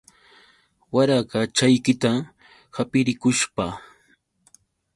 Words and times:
Warakachaykita 0.93 2.11
hapirikushpa. 2.75 3.65